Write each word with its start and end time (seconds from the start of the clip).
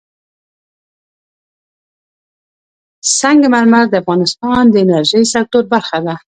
سنگ 3.17 3.41
مرمر 3.53 3.85
د 3.89 3.95
افغانستان 4.01 4.63
د 4.69 4.75
انرژۍ 4.83 5.23
سکتور 5.33 5.63
برخه 5.73 5.97
ده. 6.05 6.15